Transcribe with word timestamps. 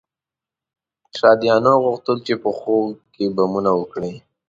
شهادیانو 1.17 1.73
غوښتل 1.85 2.17
چې 2.27 2.33
په 2.43 2.49
خوړ 2.57 2.85
کې 3.13 3.25
بمونه 3.35 3.71
وکري. 3.79 4.13